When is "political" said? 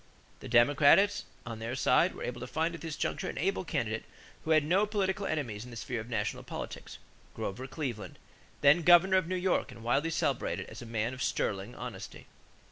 4.87-5.27